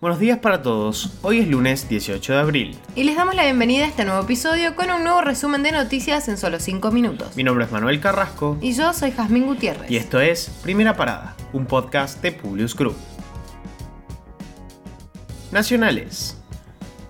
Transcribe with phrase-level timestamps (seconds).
[0.00, 1.12] Buenos días para todos.
[1.20, 2.78] Hoy es lunes 18 de abril.
[2.94, 6.26] Y les damos la bienvenida a este nuevo episodio con un nuevo resumen de noticias
[6.28, 7.36] en solo 5 minutos.
[7.36, 8.56] Mi nombre es Manuel Carrasco.
[8.62, 9.90] Y yo soy Jazmín Gutiérrez.
[9.90, 12.96] Y esto es Primera Parada, un podcast de Publius Group.
[15.52, 16.38] Nacionales.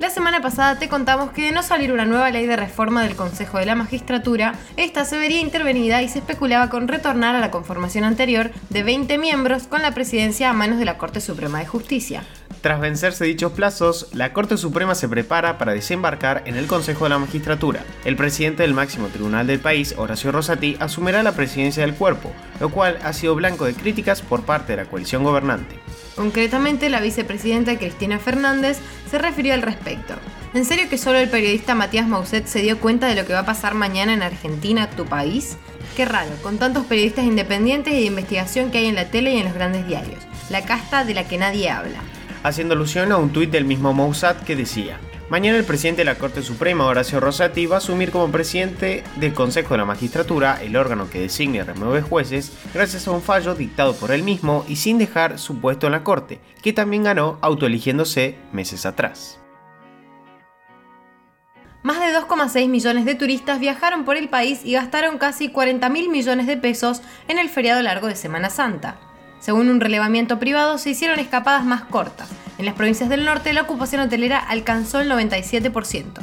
[0.01, 3.15] La semana pasada te contamos que de no salir una nueva ley de reforma del
[3.15, 7.53] Consejo de la Magistratura, esta se vería intervenida y se especulaba con retornar a la
[7.53, 11.67] conformación anterior de 20 miembros con la presidencia a manos de la Corte Suprema de
[11.67, 12.25] Justicia.
[12.61, 17.11] Tras vencerse dichos plazos, la Corte Suprema se prepara para desembarcar en el Consejo de
[17.11, 17.85] la Magistratura.
[18.05, 22.69] El presidente del máximo tribunal del país, Horacio Rosati, asumirá la presidencia del cuerpo, lo
[22.69, 25.79] cual ha sido blanco de críticas por parte de la coalición gobernante.
[26.17, 28.79] Concretamente, la vicepresidenta Cristina Fernández
[29.11, 30.13] se refirió al respecto.
[30.53, 33.39] ¿En serio que solo el periodista Matías Mauset se dio cuenta de lo que va
[33.39, 35.57] a pasar mañana en Argentina, tu país?
[35.97, 39.39] Qué raro, con tantos periodistas independientes y de investigación que hay en la tele y
[39.39, 40.23] en los grandes diarios.
[40.51, 42.01] La casta de la que nadie habla.
[42.43, 44.99] Haciendo alusión a un tuit del mismo Moussat que decía,
[45.31, 49.33] Mañana el presidente de la Corte Suprema, Horacio Rosati, va a asumir como presidente del
[49.33, 53.55] Consejo de la Magistratura, el órgano que designa y remueve jueces, gracias a un fallo
[53.55, 57.39] dictado por él mismo y sin dejar su puesto en la Corte, que también ganó
[57.43, 59.39] autoeligiéndose meses atrás.
[61.85, 66.09] Más de 2,6 millones de turistas viajaron por el país y gastaron casi 40 mil
[66.09, 68.99] millones de pesos en el feriado largo de Semana Santa.
[69.41, 72.29] Según un relevamiento privado, se hicieron escapadas más cortas,
[72.61, 76.21] en las provincias del norte, la ocupación hotelera alcanzó el 97%.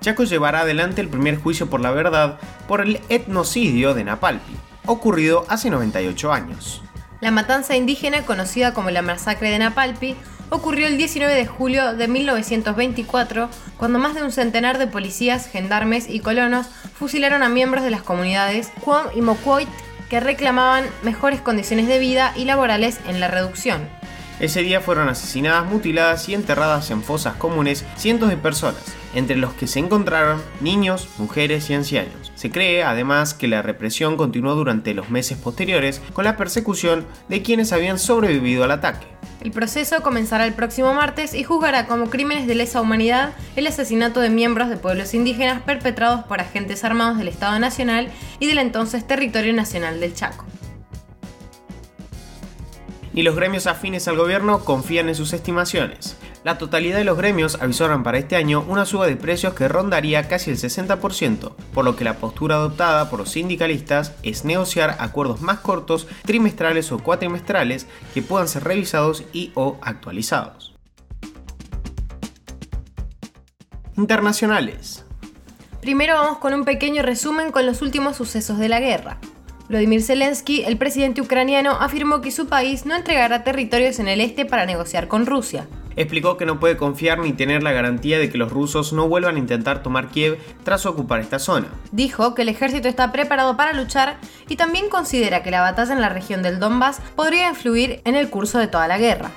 [0.00, 5.44] Chaco llevará adelante el primer juicio por la verdad por el etnocidio de Napalpi, ocurrido
[5.48, 6.82] hace 98 años.
[7.20, 10.16] La matanza indígena, conocida como la masacre de Napalpi,
[10.50, 16.10] ocurrió el 19 de julio de 1924, cuando más de un centenar de policías, gendarmes
[16.10, 16.66] y colonos
[16.98, 19.68] fusilaron a miembros de las comunidades Cuam y Mocoit
[20.12, 23.88] que reclamaban mejores condiciones de vida y laborales en la reducción.
[24.40, 28.82] Ese día fueron asesinadas, mutiladas y enterradas en fosas comunes cientos de personas,
[29.14, 32.32] entre los que se encontraron niños, mujeres y ancianos.
[32.34, 37.42] Se cree además que la represión continuó durante los meses posteriores con la persecución de
[37.42, 39.06] quienes habían sobrevivido al ataque.
[39.42, 44.20] El proceso comenzará el próximo martes y juzgará como crímenes de lesa humanidad el asesinato
[44.20, 49.06] de miembros de pueblos indígenas perpetrados por agentes armados del Estado Nacional y del entonces
[49.06, 50.44] Territorio Nacional del Chaco.
[53.14, 56.16] Y los gremios afines al gobierno confían en sus estimaciones.
[56.44, 60.26] La totalidad de los gremios avisoran para este año una suba de precios que rondaría
[60.26, 65.40] casi el 60%, por lo que la postura adoptada por los sindicalistas es negociar acuerdos
[65.40, 70.74] más cortos, trimestrales o cuatrimestrales, que puedan ser revisados y o actualizados.
[73.96, 75.04] Internacionales.
[75.80, 79.18] Primero vamos con un pequeño resumen con los últimos sucesos de la guerra.
[79.68, 84.44] Vladimir Zelensky, el presidente ucraniano, afirmó que su país no entregará territorios en el este
[84.44, 88.38] para negociar con Rusia explicó que no puede confiar ni tener la garantía de que
[88.38, 91.68] los rusos no vuelvan a intentar tomar Kiev tras ocupar esta zona.
[91.90, 94.18] Dijo que el ejército está preparado para luchar
[94.48, 98.30] y también considera que la batalla en la región del Donbass podría influir en el
[98.30, 99.30] curso de toda la guerra.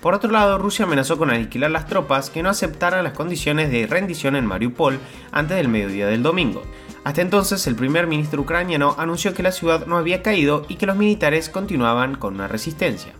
[0.00, 3.86] Por otro lado, Rusia amenazó con aniquilar las tropas que no aceptaran las condiciones de
[3.88, 5.00] rendición en Mariupol
[5.32, 6.62] antes del mediodía del domingo.
[7.04, 10.86] Hasta entonces, el primer ministro ucraniano anunció que la ciudad no había caído y que
[10.86, 13.12] los militares continuaban con una resistencia.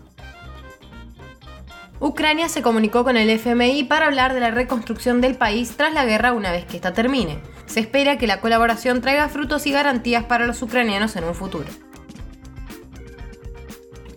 [2.01, 6.05] Ucrania se comunicó con el FMI para hablar de la reconstrucción del país tras la
[6.05, 7.39] guerra una vez que esta termine.
[7.65, 11.67] Se espera que la colaboración traiga frutos y garantías para los ucranianos en un futuro.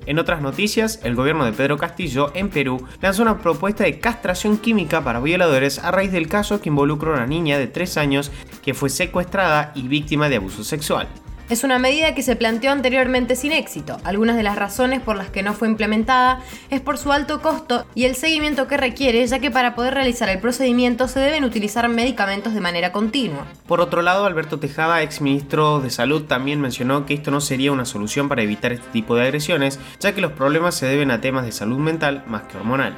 [0.04, 4.58] En otras noticias, el gobierno de Pedro Castillo en Perú lanzó una propuesta de castración
[4.58, 8.32] química para violadores a raíz del caso que involucra a una niña de 3 años
[8.64, 11.08] que fue secuestrada y víctima de abuso sexual.
[11.52, 13.98] Es una medida que se planteó anteriormente sin éxito.
[14.04, 16.40] Algunas de las razones por las que no fue implementada
[16.70, 20.30] es por su alto costo y el seguimiento que requiere, ya que para poder realizar
[20.30, 23.44] el procedimiento se deben utilizar medicamentos de manera continua.
[23.66, 27.70] Por otro lado, Alberto Tejada, ex ministro de Salud, también mencionó que esto no sería
[27.70, 31.20] una solución para evitar este tipo de agresiones, ya que los problemas se deben a
[31.20, 32.96] temas de salud mental más que hormonales.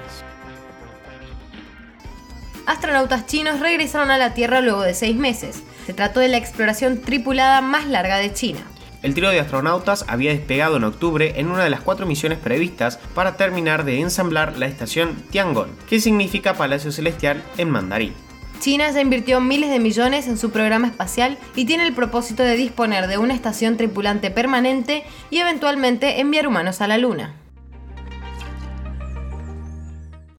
[2.66, 5.62] Astronautas chinos regresaron a la Tierra luego de seis meses.
[5.86, 8.60] Se trató de la exploración tripulada más larga de China.
[9.02, 12.98] El trío de astronautas había despegado en octubre en una de las cuatro misiones previstas
[13.14, 18.14] para terminar de ensamblar la estación Tiangong, que significa Palacio Celestial en mandarín.
[18.60, 22.56] China ya invirtió miles de millones en su programa espacial y tiene el propósito de
[22.56, 27.34] disponer de una estación tripulante permanente y eventualmente enviar humanos a la Luna.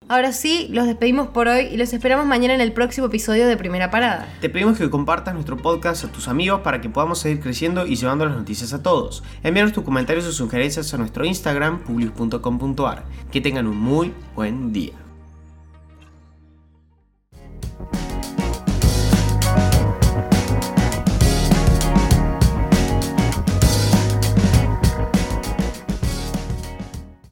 [0.08, 3.58] Ahora sí, los despedimos por hoy y los esperamos mañana en el próximo episodio de
[3.58, 4.32] Primera Parada.
[4.40, 7.96] Te pedimos que compartas nuestro podcast a tus amigos para que podamos seguir creciendo y
[7.96, 9.24] llevando las noticias a todos.
[9.42, 13.04] Envíanos tus comentarios o sugerencias a nuestro Instagram, publius.com.ar.
[13.32, 15.05] Que tengan un muy buen día.